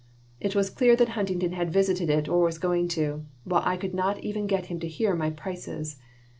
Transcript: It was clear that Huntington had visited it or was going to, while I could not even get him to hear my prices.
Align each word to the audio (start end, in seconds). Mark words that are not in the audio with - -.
It 0.39 0.55
was 0.55 0.71
clear 0.71 0.95
that 0.95 1.09
Huntington 1.09 1.51
had 1.51 1.71
visited 1.71 2.09
it 2.09 2.27
or 2.27 2.41
was 2.43 2.57
going 2.57 2.87
to, 2.87 3.23
while 3.43 3.61
I 3.63 3.77
could 3.77 3.93
not 3.93 4.17
even 4.23 4.47
get 4.47 4.65
him 4.65 4.79
to 4.79 4.87
hear 4.87 5.13
my 5.13 5.29
prices. 5.29 5.97